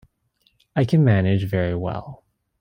[0.75, 2.23] I can manage very well.